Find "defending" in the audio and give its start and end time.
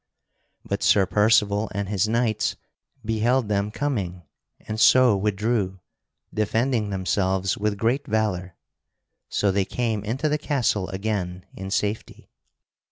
6.33-6.89